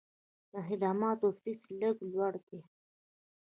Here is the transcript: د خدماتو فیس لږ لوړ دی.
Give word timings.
د 0.51 0.53
خدماتو 0.67 1.27
فیس 1.41 1.61
لږ 1.79 1.95
لوړ 2.11 2.33
دی. 2.47 2.59